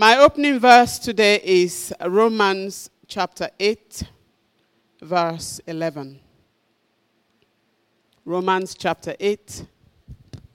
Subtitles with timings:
[0.00, 4.04] My opening verse today is Romans chapter 8,
[5.02, 6.18] verse 11.
[8.24, 9.66] Romans chapter 8,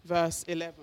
[0.03, 0.73] verse 11.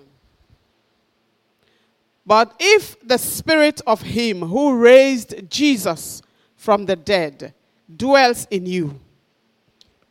[2.25, 6.21] But if the spirit of him who raised Jesus
[6.55, 7.53] from the dead
[7.93, 8.97] dwells in you,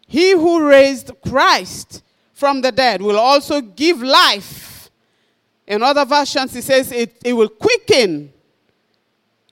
[0.07, 2.03] he who raised Christ
[2.34, 4.91] from the dead will also give life.
[5.66, 8.30] In other versions, it says it, it will quicken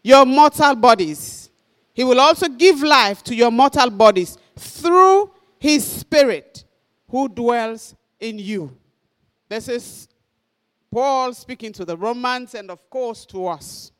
[0.02, 1.50] your mortal bodies.
[1.92, 6.64] He will also give life to your mortal bodies through his spirit
[7.08, 8.76] who dwells in you.
[9.48, 10.08] This is
[10.90, 13.92] Paul speaking to the Romans and, of course, to us.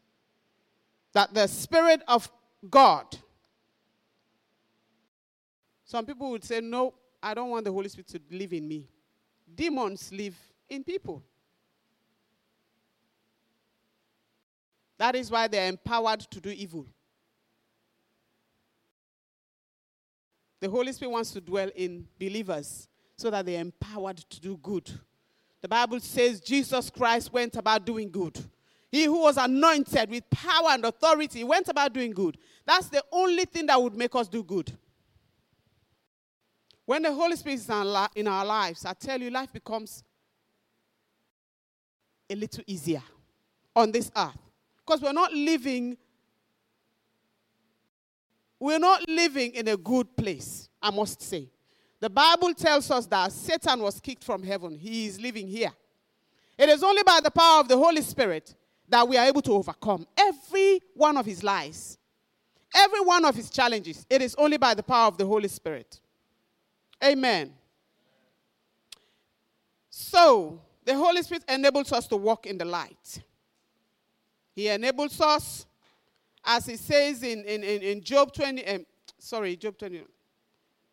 [1.13, 2.31] That the Spirit of
[2.69, 3.05] God.
[5.85, 8.89] Some people would say, No, I don't want the Holy Spirit to live in me.
[9.53, 10.37] Demons live
[10.69, 11.23] in people.
[15.01, 16.85] That is why they're empowered to do evil.
[20.61, 24.91] The Holy Spirit wants to dwell in believers so that they're empowered to do good.
[25.63, 28.39] The Bible says Jesus Christ went about doing good.
[28.93, 32.37] He who was anointed with power and authority went about doing good.
[32.67, 34.71] That's the only thing that would make us do good.
[36.85, 37.71] When the Holy Spirit is
[38.17, 40.05] in our lives, I tell you, life becomes
[42.29, 43.03] a little easier
[43.75, 44.50] on this earth.
[44.91, 45.97] Because we're not living,
[48.59, 51.49] we're not living in a good place, I must say.
[52.01, 54.77] The Bible tells us that Satan was kicked from heaven.
[54.77, 55.71] He is living here.
[56.59, 58.53] It is only by the power of the Holy Spirit
[58.89, 61.97] that we are able to overcome every one of his lies,
[62.75, 64.05] every one of his challenges.
[64.11, 66.01] It is only by the power of the Holy Spirit.
[67.05, 67.53] Amen.
[69.89, 73.23] So, the Holy Spirit enables us to walk in the light.
[74.61, 75.65] He enables us,
[76.45, 78.87] as he says in, in, in, Job 20, um,
[79.19, 80.03] sorry, Job 20,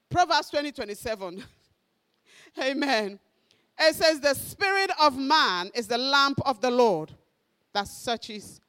[0.10, 1.44] Proverbs 20, 27.
[2.64, 3.20] Amen.
[3.78, 7.12] It says, The spirit of man is the lamp of the Lord
[7.74, 8.62] that searches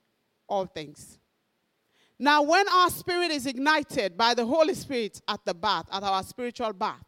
[0.48, 1.20] all things.
[2.18, 6.24] Now, when our spirit is ignited by the Holy Spirit at the bath, at our
[6.24, 7.04] spiritual bath,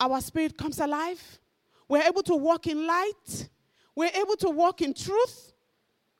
[0.00, 1.20] our spirit comes alive.
[1.88, 3.50] We're able to walk in light.
[3.94, 5.50] We're able to walk in truth.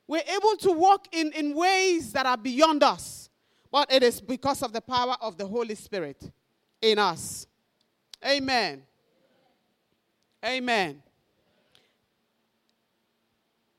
[0.07, 3.31] We're able to walk in, in ways that are beyond us.
[3.71, 6.31] But it is because of the power of the Holy Spirit
[6.81, 7.47] in us.
[8.25, 8.83] Amen.
[10.45, 11.03] Amen.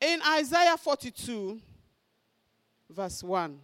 [0.00, 1.60] In Isaiah 42,
[2.90, 3.58] verse 1,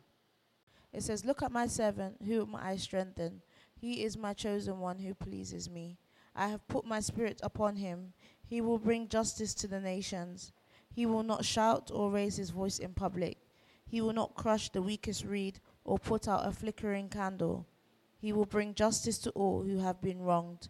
[0.92, 3.42] it says, Look at my servant, whom I strengthen.
[3.78, 5.98] He is my chosen one who pleases me.
[6.34, 8.12] I have put my spirit upon him.
[8.46, 10.52] He will bring justice to the nations.
[10.94, 13.38] He will not shout or raise his voice in public.
[13.86, 17.66] He will not crush the weakest reed or put out a flickering candle.
[18.18, 20.68] He will bring justice to all who have been wronged,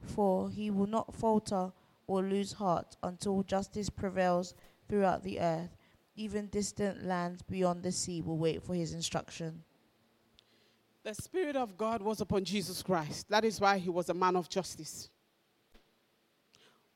[0.00, 1.72] for he will not falter
[2.06, 4.54] or lose heart until justice prevails
[4.88, 5.76] throughout the earth.
[6.16, 9.64] Even distant lands beyond the sea will wait for his instruction.
[11.02, 13.28] The Spirit of God was upon Jesus Christ.
[13.28, 15.10] That is why he was a man of justice.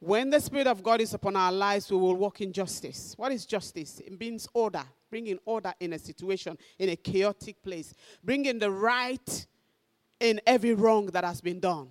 [0.00, 3.14] When the Spirit of God is upon our lives, we will walk in justice.
[3.16, 4.00] What is justice?
[4.00, 9.46] It means order, bringing order in a situation, in a chaotic place, bringing the right
[10.20, 11.88] in every wrong that has been done.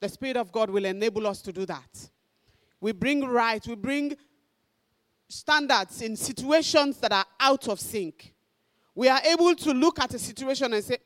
[0.00, 2.10] The Spirit of God will enable us to do that.
[2.80, 4.16] We bring right, we bring
[5.28, 8.32] standards in situations that are out of sync.
[8.94, 10.98] We are able to look at a situation and say,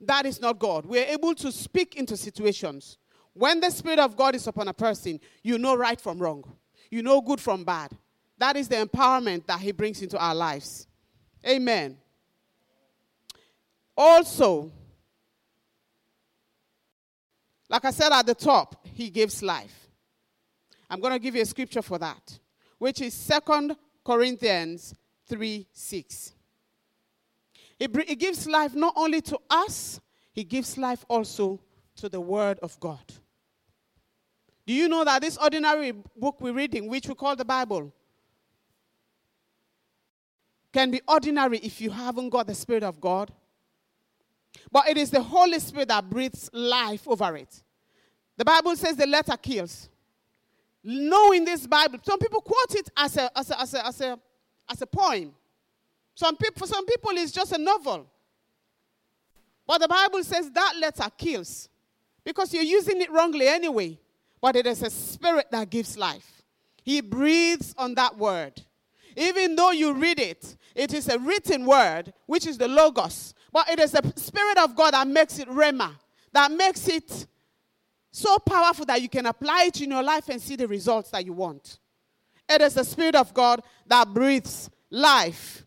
[0.00, 0.86] that is not God.
[0.86, 2.98] We are able to speak into situations.
[3.38, 6.42] When the Spirit of God is upon a person, you know right from wrong,
[6.90, 7.92] you know good from bad.
[8.36, 10.88] That is the empowerment that He brings into our lives.
[11.46, 11.96] Amen.
[13.96, 14.72] Also,
[17.68, 19.88] like I said at the top, he gives life.
[20.90, 22.40] I'm going to give you a scripture for that,
[22.78, 24.94] which is Second Corinthians
[25.28, 26.32] 3 6.
[27.78, 30.00] It, gives life not only to us,
[30.32, 31.60] he gives life also
[31.96, 32.98] to the Word of God.
[34.68, 37.90] Do you know that this ordinary book we're reading, which we call the Bible,
[40.70, 43.32] can be ordinary if you haven't got the Spirit of God?
[44.70, 47.62] But it is the Holy Spirit that breathes life over it.
[48.36, 49.88] The Bible says the letter kills.
[50.84, 54.18] Knowing this Bible, some people quote it as a, as a, as a, as a,
[54.70, 55.32] as a poem.
[56.14, 58.06] Some people, for some people, it's just a novel.
[59.66, 61.70] But the Bible says that letter kills
[62.22, 63.98] because you're using it wrongly anyway.
[64.40, 66.42] But it is a spirit that gives life.
[66.82, 68.62] He breathes on that word.
[69.16, 73.34] Even though you read it, It is a written word, which is the Logos.
[73.52, 75.90] But it is the Spirit of God that makes it Rhema,
[76.32, 77.26] that makes it
[78.12, 81.26] so powerful that you can apply it in your life and see the results that
[81.26, 81.80] you want.
[82.48, 85.64] It is the Spirit of God that breathes life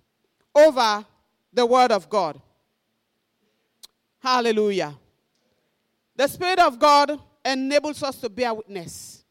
[0.56, 1.06] over
[1.51, 2.39] the Word of God.
[4.19, 4.95] Hallelujah.
[6.15, 9.23] The Spirit of God enables us to bear witness,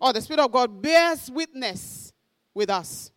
[0.00, 2.12] or the Spirit of God bears witness
[2.54, 3.10] with us.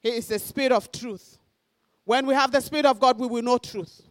[0.00, 1.38] He is the Spirit of truth.
[2.04, 4.02] When we have the Spirit of God, we will know truth.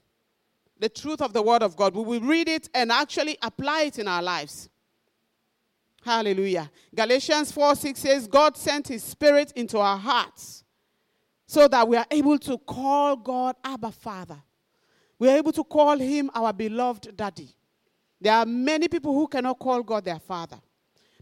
[0.79, 1.95] The truth of the Word of God.
[1.95, 4.69] We will read it and actually apply it in our lives.
[6.03, 6.69] Hallelujah.
[6.93, 10.63] Galatians 4 6 says, God sent His Spirit into our hearts
[11.45, 14.41] so that we are able to call God Abba Father.
[15.19, 17.55] We are able to call Him our beloved Daddy.
[18.23, 20.55] There are many people who cannot call God their Father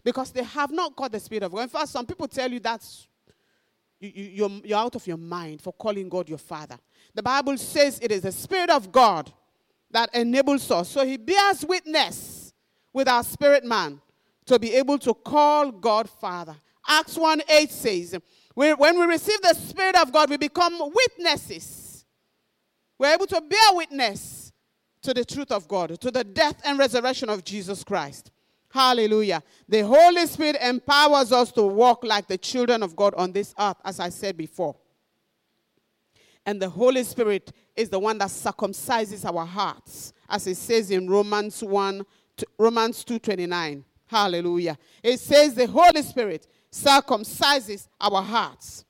[0.04, 1.62] because they have not got the Spirit of God.
[1.62, 3.08] In fact, some people tell you that's
[3.98, 6.78] you, you, you're, you're out of your mind for calling God your Father.
[7.12, 9.32] The Bible says it is the Spirit of God
[9.90, 10.90] that enables us.
[10.90, 12.52] So He bears witness
[12.92, 14.00] with our spirit man
[14.46, 16.54] to be able to call God Father.
[16.86, 18.16] Acts 1 8 says,
[18.54, 22.04] when we receive the Spirit of God, we become witnesses.
[22.96, 24.41] We're able to bear witness
[25.02, 28.30] to the truth of God, to the death and resurrection of Jesus Christ.
[28.70, 29.42] Hallelujah.
[29.68, 33.76] The Holy Spirit empowers us to walk like the children of God on this earth,
[33.84, 34.76] as I said before.
[36.46, 41.08] And the Holy Spirit is the one that circumcises our hearts, as it says in
[41.08, 42.04] Romans 1,
[42.58, 43.84] Romans 2:29.
[44.06, 44.78] Hallelujah.
[45.02, 48.84] It says the Holy Spirit circumcises our hearts.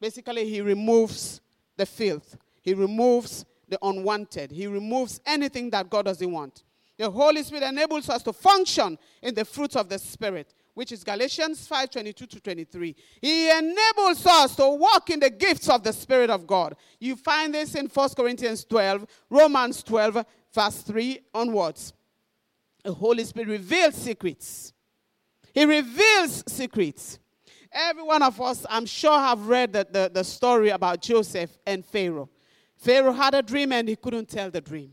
[0.00, 1.40] Basically, he removes
[1.76, 2.36] the filth.
[2.62, 4.50] He removes the unwanted.
[4.50, 6.62] He removes anything that God doesn't want.
[6.98, 11.04] The Holy Spirit enables us to function in the fruits of the Spirit, which is
[11.04, 12.96] Galatians 5 22 to 23.
[13.20, 16.74] He enables us to walk in the gifts of the Spirit of God.
[16.98, 20.24] You find this in 1 Corinthians 12, Romans 12,
[20.54, 21.92] verse 3 onwards.
[22.82, 24.72] The Holy Spirit reveals secrets.
[25.52, 27.18] He reveals secrets.
[27.72, 31.84] Every one of us, I'm sure, have read the, the, the story about Joseph and
[31.84, 32.30] Pharaoh.
[32.76, 34.92] Pharaoh had a dream and he couldn't tell the dream.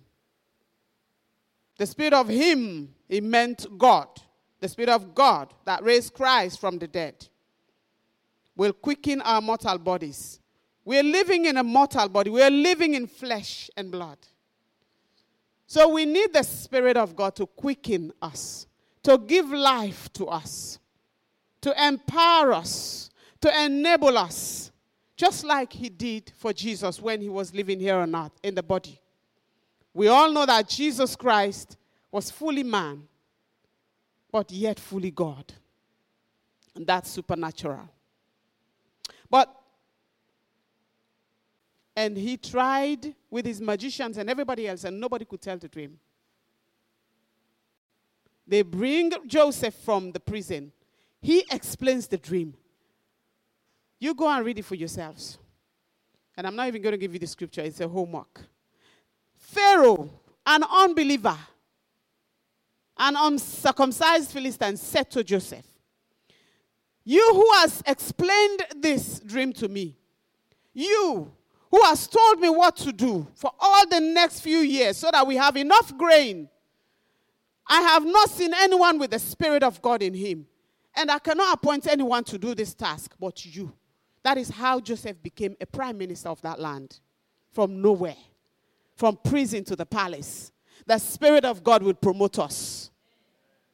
[1.77, 4.07] The Spirit of Him, he meant God.
[4.59, 7.27] The Spirit of God that raised Christ from the dead
[8.55, 10.39] will quicken our mortal bodies.
[10.85, 14.17] We're living in a mortal body, we're living in flesh and blood.
[15.65, 18.67] So we need the Spirit of God to quicken us,
[19.03, 20.77] to give life to us,
[21.61, 23.09] to empower us,
[23.41, 24.71] to enable us,
[25.15, 28.63] just like He did for Jesus when He was living here on earth in the
[28.63, 28.99] body.
[29.93, 31.77] We all know that Jesus Christ
[32.11, 33.07] was fully man,
[34.31, 35.53] but yet fully God.
[36.75, 37.89] And that's supernatural.
[39.29, 39.53] But
[41.95, 45.99] and he tried with his magicians and everybody else, and nobody could tell the dream.
[48.47, 50.71] They bring Joseph from the prison.
[51.21, 52.55] He explains the dream.
[54.03, 55.37] You go and read it for yourselves.
[56.35, 58.41] And I'm not even going to give you the scripture, it's a homework.
[59.37, 60.09] Pharaoh,
[60.45, 61.37] an unbeliever,
[62.97, 65.65] an uncircumcised Philistine, said to Joseph,
[67.05, 69.95] You who has explained this dream to me,
[70.73, 71.31] you
[71.71, 75.25] who has told me what to do for all the next few years so that
[75.25, 76.49] we have enough grain.
[77.69, 80.45] I have not seen anyone with the Spirit of God in him.
[80.93, 83.73] And I cannot appoint anyone to do this task but you.
[84.23, 86.99] That is how Joseph became a prime minister of that land
[87.51, 88.15] from nowhere,
[88.95, 90.51] from prison to the palace.
[90.85, 92.89] The Spirit of God will promote us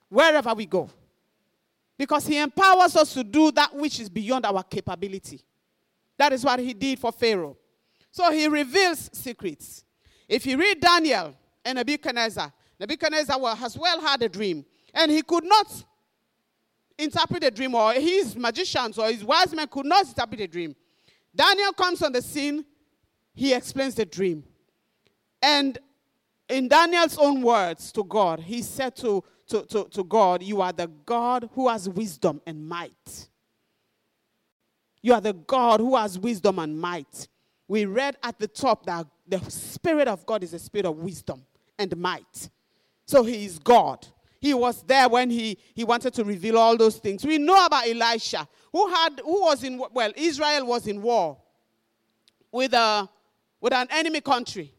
[0.09, 0.89] wherever we go
[1.97, 5.41] because He empowers us to do that which is beyond our capability.
[6.17, 7.57] That is what He did for Pharaoh.
[8.11, 9.83] So he reveals secrets.
[10.27, 15.43] If you read Daniel and Nebuchadnezzar, Nebuchadnezzar has well had a dream, and he could
[15.43, 15.85] not
[16.99, 20.75] interpret a dream, or his magicians or his wise men could not interpret a dream.
[21.35, 22.65] Daniel comes on the scene,
[23.33, 24.43] he explains the dream.
[25.41, 25.77] And
[26.49, 30.73] in Daniel's own words to God, he said to, to, to, to God, You are
[30.73, 33.29] the God who has wisdom and might.
[35.01, 37.27] You are the God who has wisdom and might
[37.69, 41.45] we read at the top that the Spirit of God is a spirit of wisdom
[41.77, 42.49] and might.
[43.05, 44.05] So he is God.
[44.39, 47.25] He was there when he, he wanted to reveal all those things.
[47.25, 51.37] We know about Elisha, who had who was in well, Israel was in war
[52.51, 53.09] with a
[53.59, 54.73] with an enemy country.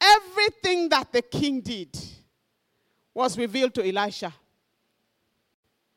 [0.00, 1.98] Everything that the king did
[3.12, 4.32] was revealed to Elisha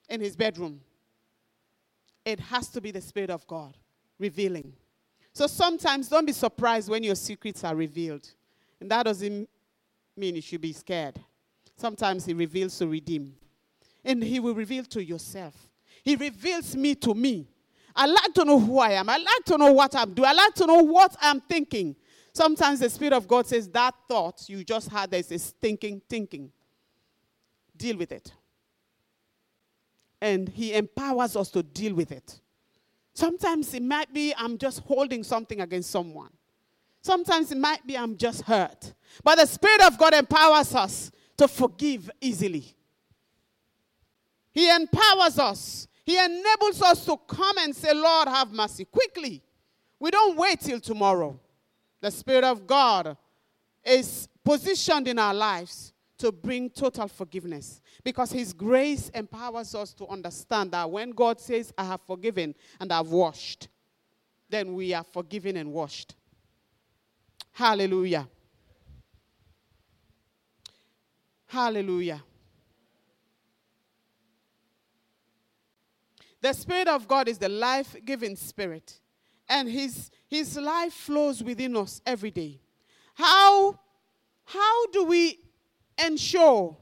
[0.09, 0.81] in his bedroom.
[2.25, 3.77] It has to be the Spirit of God
[4.19, 4.73] revealing
[5.33, 8.29] So sometimes don't be surprised when your secrets are revealed.
[8.79, 9.49] And that doesn't
[10.15, 11.19] mean you should be scared.
[11.75, 13.35] Sometimes He reveals to redeem.
[14.03, 15.53] And He will reveal to yourself.
[16.03, 17.47] He reveals me to me.
[17.95, 19.09] I like to know who I am.
[19.09, 20.27] I like to know what I'm doing.
[20.27, 21.95] I like to know what I'm thinking.
[22.33, 26.51] Sometimes the Spirit of God says that thought you just had, this thinking, thinking.
[27.77, 28.33] Deal with it.
[30.19, 32.39] And He empowers us to deal with it.
[33.13, 36.31] Sometimes it might be I'm just holding something against someone.
[37.01, 38.93] Sometimes it might be I'm just hurt.
[39.23, 42.65] But the Spirit of God empowers us to forgive easily.
[44.51, 45.87] He empowers us.
[46.05, 49.41] He enables us to come and say, Lord, have mercy quickly.
[49.99, 51.39] We don't wait till tomorrow.
[52.01, 53.17] The Spirit of God
[53.83, 60.07] is positioned in our lives to bring total forgiveness because His grace empowers us to
[60.07, 63.69] understand that when God says, I have forgiven and I've washed,
[64.49, 66.15] then we are forgiven and washed.
[67.51, 68.27] Hallelujah.
[71.53, 72.23] Hallelujah.
[76.41, 78.99] The Spirit of God is the life giving Spirit,
[79.47, 82.59] and his, his life flows within us every day.
[83.13, 83.79] How,
[84.45, 85.41] how do we
[86.03, 86.75] ensure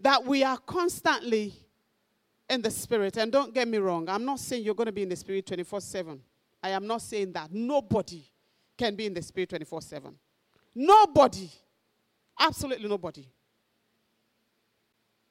[0.00, 1.52] that we are constantly
[2.48, 3.18] in the Spirit?
[3.18, 5.46] And don't get me wrong, I'm not saying you're going to be in the Spirit
[5.46, 6.18] 24 7.
[6.62, 7.52] I am not saying that.
[7.52, 8.24] Nobody
[8.78, 10.14] can be in the Spirit 24 7.
[10.74, 11.50] Nobody.
[12.38, 13.26] Absolutely nobody.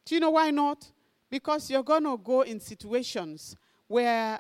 [0.06, 0.90] Do you know why not?
[1.30, 3.56] Because you're going to go in situations
[3.88, 4.40] where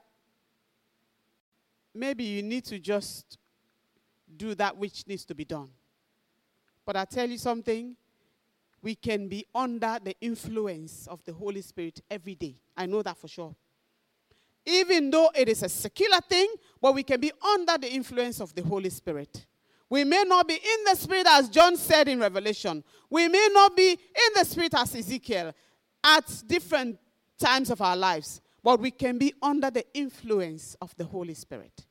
[1.94, 3.38] maybe you need to just
[4.36, 5.70] do that which needs to be done.
[6.86, 7.96] But I tell you something,
[8.82, 12.56] we can be under the influence of the Holy Spirit every day.
[12.76, 13.56] I know that for sure.
[14.66, 16.48] Even though it is a secular thing,
[16.82, 19.46] but we can be under the influence of the Holy Spirit.
[19.92, 22.82] We may not be in the Spirit as John said in Revelation.
[23.10, 25.54] We may not be in the Spirit as Ezekiel
[26.02, 26.98] at different
[27.38, 31.86] times of our lives, but we can be under the influence of the Holy Spirit.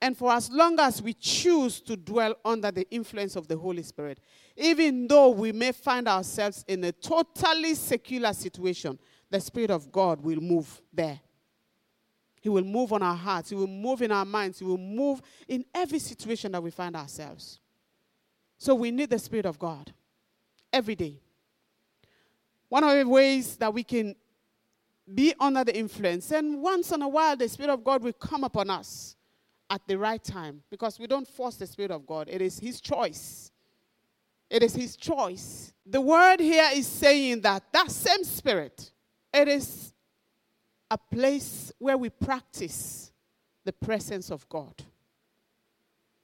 [0.00, 3.82] And for as long as we choose to dwell under the influence of the Holy
[3.82, 4.20] Spirit,
[4.56, 10.22] even though we may find ourselves in a totally secular situation, the Spirit of God
[10.22, 11.20] will move there.
[12.40, 15.20] He will move on our hearts, He will move in our minds, He will move
[15.46, 17.60] in every situation that we find ourselves.
[18.58, 19.92] So we need the Spirit of God
[20.72, 21.20] every day.
[22.68, 24.14] One of the ways that we can
[25.12, 28.44] be under the influence, and once in a while, the Spirit of God will come
[28.44, 29.16] upon us
[29.70, 32.80] at the right time because we don't force the Spirit of God, it is His
[32.80, 33.50] choice.
[34.50, 35.72] It is His choice.
[35.84, 38.92] The word here is saying that that same Spirit,
[39.32, 39.87] it is
[40.90, 43.12] a place where we practice
[43.64, 44.82] the presence of God.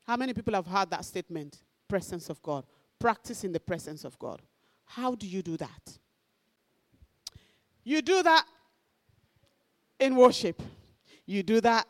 [0.06, 1.59] How many people have heard that statement?
[1.88, 2.64] Presence of God.
[2.99, 4.40] Practicing the presence of God.
[4.85, 5.99] How do you do that?
[7.83, 8.47] You do that
[10.00, 10.62] in worship.
[11.26, 11.87] You do that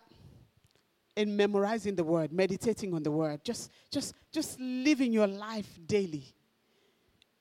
[1.17, 6.25] in memorizing the word, meditating on the word, just just just living your life daily.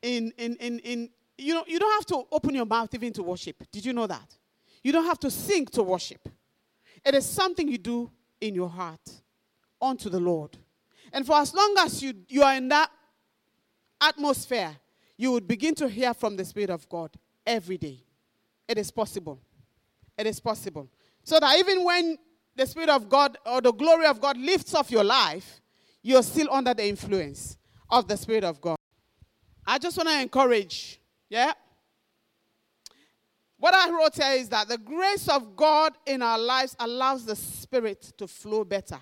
[0.02, 3.24] In in in in you know, you don't have to open your mouth even to
[3.24, 3.64] worship.
[3.72, 4.38] Did you know that?
[4.84, 6.28] You don't have to sing to worship.
[7.06, 9.22] It is something you do in your heart
[9.82, 10.58] unto the Lord.
[11.12, 12.90] And for as long as you, you are in that
[14.02, 14.76] atmosphere,
[15.18, 17.12] you would begin to hear from the Spirit of God
[17.46, 18.04] every day.
[18.68, 19.40] It is possible.
[20.18, 20.90] It is possible.
[21.24, 22.18] So that even when
[22.56, 25.62] the Spirit of God or the glory of God lifts off your life,
[26.02, 27.58] you're still under the influence
[27.90, 28.78] of the Spirit of God.
[29.66, 31.00] I just want to encourage,
[31.30, 31.54] yeah?
[33.64, 37.38] What I wrote here is that the grace of God in our lives allows the
[37.38, 39.00] Spirit to flow better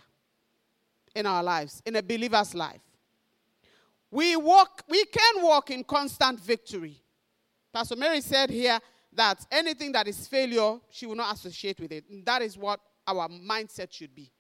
[1.16, 2.84] in our lives, in a believer's life.
[4.12, 6.96] We walk, we can walk in constant victory.
[7.74, 8.78] Pastor Mary said here
[9.14, 12.04] that anything that is failure, she will not associate with it.
[12.24, 14.32] That is what our mindset should be.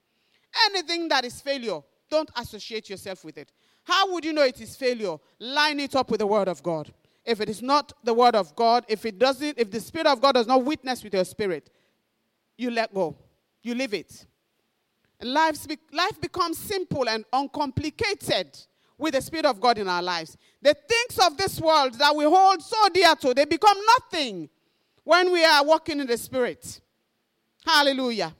[0.67, 1.79] Anything that is failure,
[2.11, 3.51] don't associate yourself with it.
[3.85, 5.17] How would you know it is failure?
[5.39, 6.93] Line it up with the Word of God
[7.25, 10.21] if it is not the word of God, if it doesn't, if the spirit of
[10.21, 11.69] God does not witness with your spirit,
[12.57, 13.15] you let go.
[13.63, 14.25] You leave it.
[15.21, 18.57] Life, life becomes simple and uncomplicated
[18.97, 20.37] with the spirit of God in our lives.
[20.61, 24.49] The things of this world that we hold so dear to, they become nothing
[25.03, 26.81] when we are walking in the spirit.
[27.65, 28.35] Hallelujah.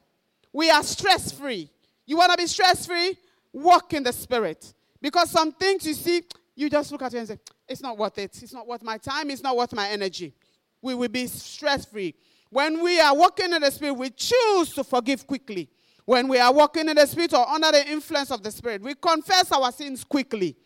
[0.53, 1.69] We are stress free.
[2.05, 3.17] You want to be stress free?
[3.53, 4.73] Walk in the spirit.
[5.01, 6.23] Because some things you see,
[6.55, 8.41] you just look at it and say, it's not worth it.
[8.41, 9.29] It's not worth my time.
[9.29, 10.33] It's not worth my energy.
[10.81, 12.15] We will be stress free.
[12.49, 15.69] When we are walking in the Spirit, we choose to forgive quickly.
[16.05, 18.95] When we are walking in the Spirit or under the influence of the Spirit, we
[18.95, 20.57] confess our sins quickly.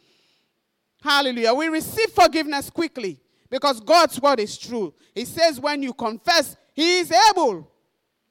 [1.04, 1.54] Hallelujah.
[1.54, 4.94] We receive forgiveness quickly because God's word is true.
[5.14, 7.72] He says, when you confess, He is able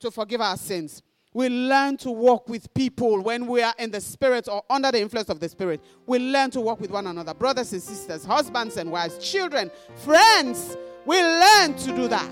[0.00, 1.02] to forgive our sins.
[1.34, 5.00] We learn to walk with people when we are in the Spirit or under the
[5.00, 5.80] influence of the Spirit.
[6.06, 10.76] We learn to walk with one another, brothers and sisters, husbands and wives, children, friends.
[11.04, 12.30] We learn to do that.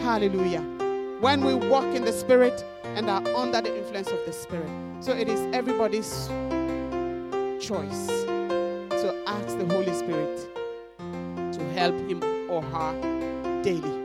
[0.00, 0.62] Hallelujah.
[1.20, 4.70] When we walk in the Spirit and are under the influence of the Spirit.
[5.00, 6.26] So it is everybody's
[7.60, 10.48] choice to ask the Holy Spirit
[11.52, 13.97] to help him or her daily.